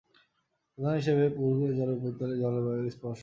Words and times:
উদাহরণ 0.77 0.97
হিসেবে, 0.97 1.23
পুকুরের 1.29 1.71
জলের 1.77 1.97
উপরিতলে 1.97 2.35
জল 2.37 2.53
ও 2.53 2.61
বায়ুর 2.65 2.83
সংস্পর্শ 2.85 2.99
থাকে। 3.03 3.19